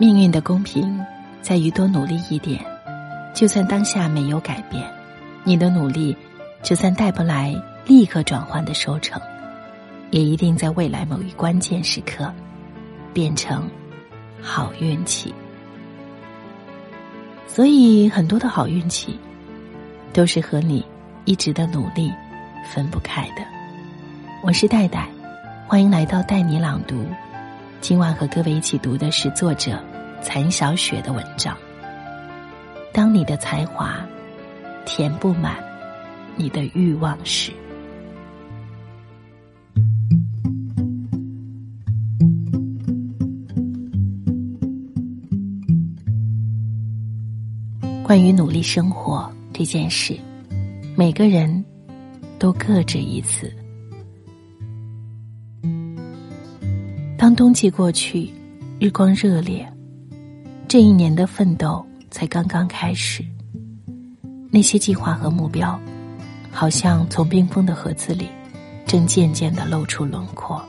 [0.00, 1.04] 命运的公平
[1.42, 2.64] 在于多努力一点，
[3.34, 4.88] 就算当下没有改变，
[5.42, 6.16] 你的努力
[6.62, 7.52] 就算带不来
[7.84, 9.20] 立刻转换的收成，
[10.12, 12.32] 也一定在未来某一关键时刻
[13.12, 13.68] 变成
[14.40, 15.34] 好运气。
[17.48, 19.18] 所以，很多的好运气
[20.12, 20.86] 都是和你
[21.24, 22.12] 一直的努力
[22.72, 23.42] 分不开的。
[24.44, 25.08] 我是戴戴，
[25.66, 27.04] 欢迎来到带你朗读。
[27.80, 29.80] 今晚和各位一起读的是作者
[30.22, 31.56] 残小雪的文章。
[32.92, 34.04] 当你的才华
[34.84, 35.56] 填不满
[36.36, 37.52] 你的欲望时，
[48.02, 50.18] 关于努力生活这件事，
[50.96, 51.64] 每个人
[52.38, 53.52] 都各执一词。
[57.18, 58.30] 当冬季过去，
[58.80, 59.70] 日光热烈，
[60.68, 63.24] 这一年的奋斗才刚刚开始。
[64.50, 65.80] 那些计划和目标，
[66.52, 68.28] 好像从冰封的盒子里，
[68.86, 70.62] 正渐渐的露出轮廓。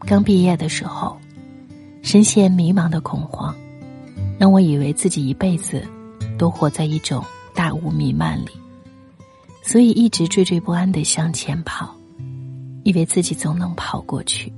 [0.00, 1.16] 刚毕业的时候，
[2.02, 3.54] 深陷迷茫的恐慌。
[4.40, 5.84] 让我以为自己一辈子
[6.36, 8.50] 都活在一种大雾弥漫里，
[9.62, 11.94] 所以一直惴惴不安的向前跑，
[12.82, 14.52] 以为自己总能跑过去，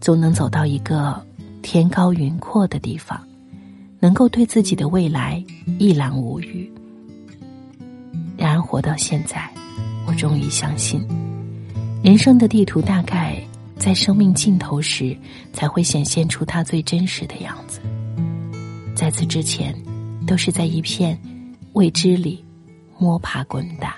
[0.00, 1.24] 总能走到一个
[1.62, 3.20] 天高云阔的地方，
[4.00, 5.42] 能够对自己的未来
[5.78, 6.70] 一览无余。
[8.36, 9.48] 然而活到现在，
[10.06, 11.00] 我终于相信，
[12.02, 13.40] 人生的地图大概
[13.76, 15.16] 在生命尽头时
[15.52, 17.80] 才会显现出它最真实的样子。
[18.94, 19.74] 在此之前，
[20.26, 21.18] 都是在一片
[21.72, 22.44] 未知里
[22.98, 23.96] 摸爬滚打。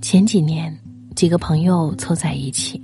[0.00, 0.78] 前几年，
[1.16, 2.82] 几个朋友凑在一起，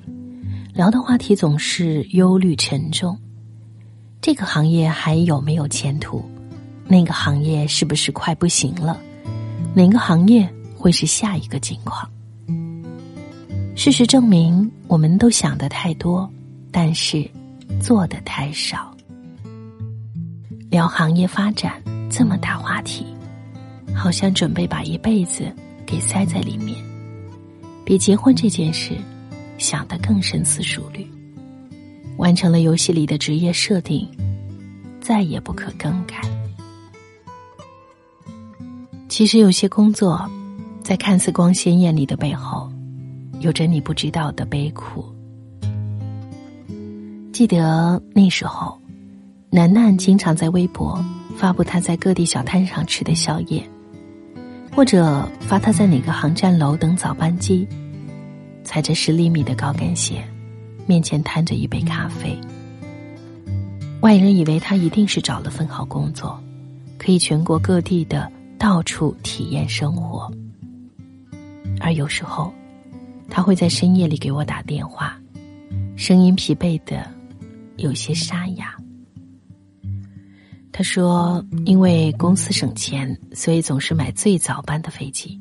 [0.75, 3.17] 聊的话题总是忧虑沉重。
[4.21, 6.29] 这个行业还有没有前途？
[6.89, 9.01] 那个行业是不是快不行了？
[9.73, 12.11] 哪个行业会是下一个境况？
[13.77, 16.29] 事实证明，我们都想的太多，
[16.71, 17.29] 但是。
[17.81, 18.95] 做的太少，
[20.71, 23.07] 聊行业发展这么大话题，
[23.95, 25.51] 好像准备把一辈子
[25.85, 26.77] 给塞在里面，
[27.85, 28.97] 比结婚这件事
[29.59, 31.07] 想得更深思熟虑。
[32.17, 34.09] 完成了游戏里的职业设定，
[35.01, 36.21] 再也不可更改。
[39.09, 40.29] 其实有些工作，
[40.83, 42.71] 在看似光鲜艳丽的背后，
[43.41, 45.05] 有着你不知道的悲苦。
[47.33, 48.81] 记得那时候，
[49.51, 51.05] 楠楠经常在微博
[51.37, 53.69] 发布他在各地小摊上吃的宵夜，
[54.73, 57.67] 或者发他在哪个航站楼等早班机，
[58.65, 60.27] 踩着十厘米的高跟鞋，
[60.87, 62.37] 面前摊着一杯咖啡。
[64.01, 66.43] 外人以为他一定是找了份好工作，
[66.99, 70.33] 可以全国各地的到处体验生活。
[71.81, 72.53] 而有时候，
[73.29, 75.19] 他会在深夜里给我打电话，
[75.97, 77.09] 声音疲惫的。
[77.77, 78.73] 有些沙哑。
[80.71, 85.37] 他说：“因为公司省钱，所以总是买最早班的飞机。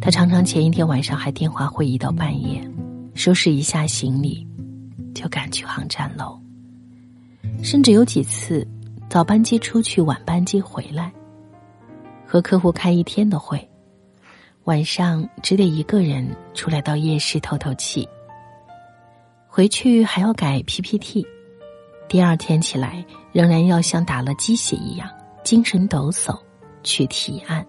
[0.00, 2.66] 他常常前一天晚上还电话会议到半夜，
[3.14, 4.46] 收拾一下行李，
[5.14, 6.40] 就赶去航站楼。
[7.62, 8.66] 甚至有几次，
[9.10, 11.12] 早班机出去，晚班机回来，
[12.26, 13.68] 和客户开一天的会，
[14.64, 18.08] 晚上只得一个人出来到夜市透透气。
[19.46, 21.26] 回去还要改 PPT。”
[22.08, 25.08] 第二天起来，仍然要像打了鸡血一样
[25.44, 26.36] 精神抖擞
[26.82, 27.64] 去提案。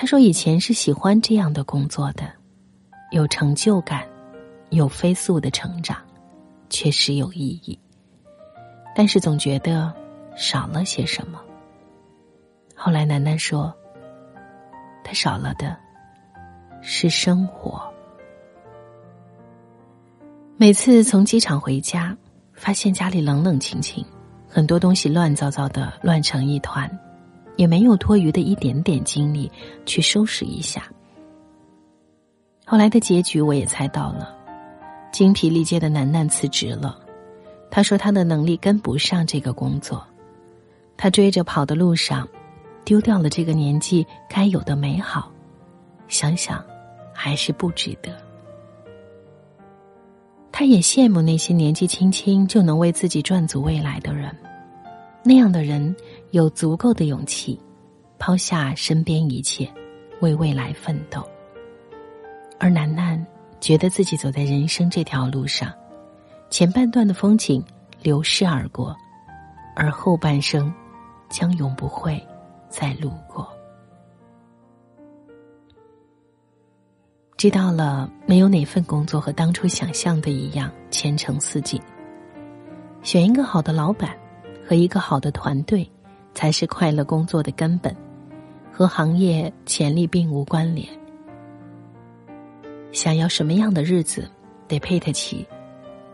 [0.00, 2.32] 他说：“以前是喜欢这样的工作的，
[3.10, 4.06] 有成就感，
[4.70, 5.98] 有飞速的成长，
[6.70, 7.76] 确实有意义。
[8.94, 9.92] 但是总觉得
[10.36, 11.40] 少了些什么。”
[12.76, 13.74] 后来楠楠说
[15.02, 15.76] ：“他少了的
[16.80, 17.82] 是生活。
[20.56, 22.16] 每次从机场回家。”
[22.54, 24.04] 发现家里冷冷清清，
[24.48, 26.90] 很多东西乱糟糟的，乱成一团，
[27.58, 29.50] 也没有多余的一点点精力
[29.84, 30.90] 去收拾一下。
[32.64, 34.32] 后来的结局我也猜到了，
[35.12, 36.98] 精疲力竭的楠楠辞职了。
[37.68, 40.06] 他说他的能力跟不上这个工作，
[40.96, 42.26] 他追着跑的路上，
[42.84, 45.30] 丢掉了这个年纪该有的美好，
[46.06, 46.64] 想想，
[47.12, 48.16] 还是不值得。
[50.52, 54.34] 他也羡慕那些年纪轻轻就能为自己赚足未来的人，
[55.22, 55.94] 那样的人
[56.30, 57.58] 有足够的勇气，
[58.18, 59.70] 抛下身边一切，
[60.20, 61.26] 为未来奋斗。
[62.58, 63.24] 而楠楠
[63.60, 65.72] 觉得自己走在人生这条路上
[66.50, 67.64] 前半段的风景
[68.02, 68.94] 流逝而过，
[69.74, 70.72] 而后半生
[71.28, 72.20] 将永不会
[72.68, 73.48] 再路过。
[77.36, 81.80] 知道了，没有哪份工作和当初想象的一样前程似锦。
[83.04, 84.10] 选一个好的老板
[84.66, 85.88] 和一个好的团队，
[86.38, 87.92] 才是快乐工作的根本，
[88.70, 90.86] 和行业潜力并无关联。
[92.92, 94.30] 想要什么样的日子，
[94.68, 95.44] 得配得起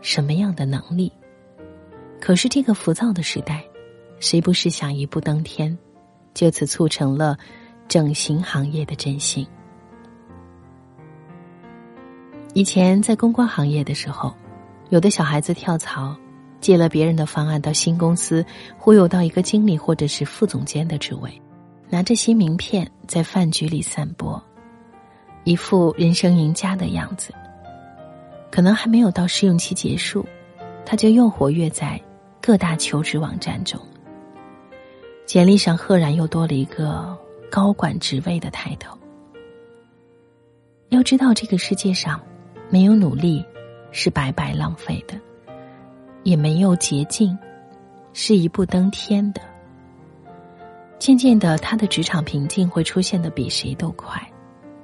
[0.01, 1.13] 什么样的能力。
[2.19, 3.63] 可是这个浮躁的时代，
[4.19, 5.77] 谁不是想一步登天？
[6.33, 7.37] 就此促成了
[7.87, 9.45] 整形行业的振兴。
[12.55, 14.33] 以前在公关行业的时候，
[14.89, 16.15] 有的小孩子跳槽，
[16.65, 18.43] 借了别人的方案到新公司，
[18.75, 21.39] 忽悠到一个经理或者是副总监的职位，
[21.91, 24.43] 拿着新名片在饭局里散播，
[25.43, 27.31] 一副人生赢家的样子。
[28.49, 30.25] 可能还没有到试用期结束，
[30.83, 32.01] 他就又活跃在
[32.41, 33.79] 各大求职网站中，
[35.27, 37.15] 简历上赫然又多了一个
[37.47, 38.97] 高管职位的抬头。
[40.89, 42.19] 要知道，这个世界上。
[42.71, 43.45] 没有努力，
[43.91, 45.15] 是白白浪费的；
[46.25, 47.37] 也没有捷径，
[48.11, 49.39] 是一步登天的。
[50.97, 54.19] 渐渐的，他的职场瓶颈会出现的比谁都快，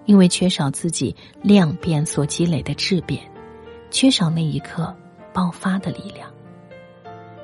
[0.06, 3.24] 因为缺少自己量变所积累的质变，
[3.90, 4.96] 缺少那一刻
[5.34, 6.32] 爆发的力量。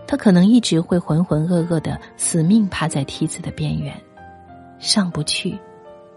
[0.05, 3.99] 他可能一直会浑浑噩噩的死命趴在梯子的边缘，
[4.77, 5.57] 上不去，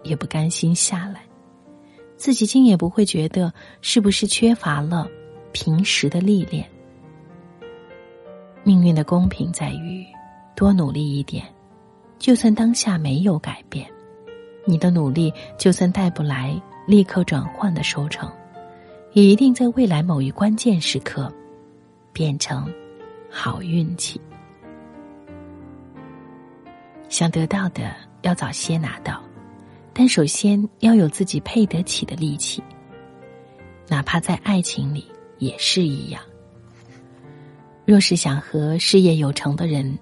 [0.03, 1.23] 也不甘心下来。
[2.19, 3.50] 自己竟也不会觉得
[3.81, 5.09] 是不是缺乏了
[5.53, 6.69] 平时的历练。
[8.62, 10.07] 命运的公平在于，
[10.55, 11.45] 多努力一点，
[12.19, 13.91] 就算当下没有改变，
[14.67, 18.31] 你的努力就算带不来立刻转换的收成，
[19.12, 21.33] 也一定在未来某一关键时刻，
[22.12, 22.71] 变成
[23.31, 24.21] 好运气。
[27.09, 29.23] 想得到的，要早些拿到。
[29.93, 32.62] 但首先要有自己配得起的力气，
[33.89, 35.05] 哪怕在爱情里
[35.39, 36.23] 也是一样。
[37.90, 39.98] 若是想和事业有成的人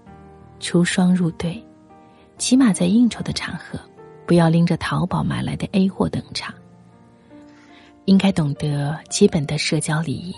[0.60, 1.58] 出双入对，
[2.36, 3.80] 起码在应酬的场合，
[4.26, 6.54] 不要拎着淘宝买来的 A 货登场。
[8.04, 10.34] 应该懂得基本的社交礼仪，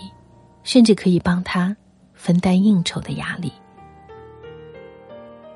[0.63, 1.75] 甚至可以帮他
[2.13, 3.51] 分担应酬的压力。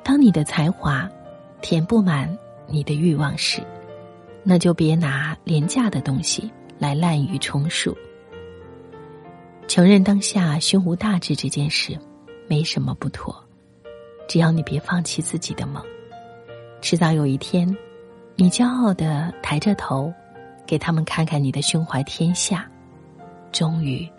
[0.04, 1.10] 当你的才华
[1.62, 2.38] 填不满
[2.68, 3.64] 你的欲望时，
[4.44, 7.98] 那就别拿廉价的东西来滥竽充数。
[9.76, 12.00] 承认当下胸无大志这件事，
[12.48, 13.36] 没什么不妥，
[14.26, 15.84] 只要你别放弃自己的梦，
[16.80, 17.68] 迟早有一天，
[18.38, 20.14] 你骄傲的抬着头，
[20.66, 22.66] 给他们看看你的胸怀天下，
[23.52, 24.10] 终于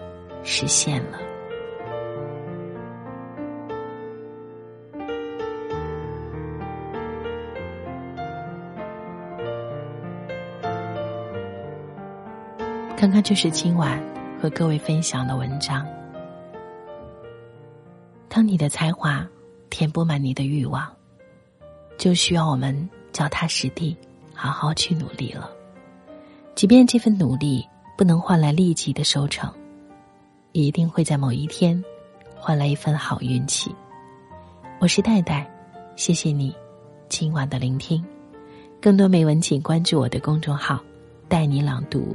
[0.45, 1.19] 实现了。
[12.95, 13.99] 看看就是今晚
[14.41, 15.87] 和各位分享的文章。
[18.29, 19.27] 当你的才华
[19.71, 20.87] 填不满你的欲望，
[21.97, 23.97] 就需要我们脚踏实地，
[24.35, 25.51] 好好去努力了。
[26.55, 27.67] 即便这份努力
[27.97, 29.51] 不能换来立即的收成，
[30.53, 31.83] 也一定会在某一天
[32.35, 33.75] 换来一份好运气。
[34.79, 35.51] 我是戴戴，
[35.97, 36.55] 谢谢你
[37.09, 38.05] 今晚的聆听。
[38.83, 40.79] 更多美文，请关注我的公众号
[41.27, 42.15] “带你朗读”。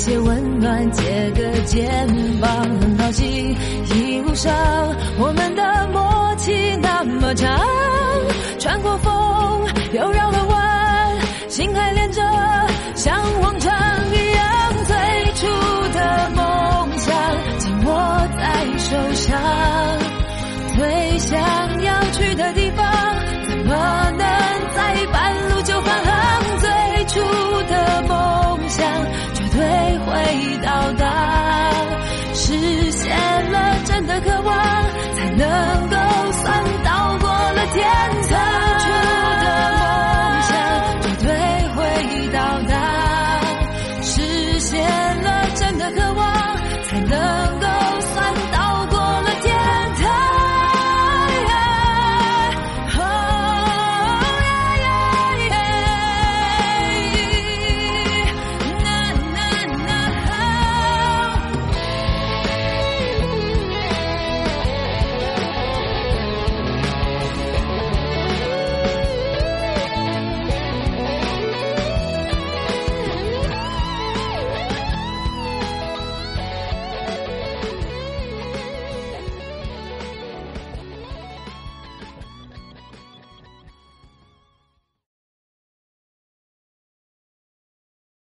[0.00, 1.86] 些温暖，借个肩
[2.40, 3.54] 膀，很高兴
[3.94, 4.50] 一路上
[5.18, 7.60] 我们的默契那么长，
[8.58, 9.12] 穿过风
[9.92, 10.39] 又绕了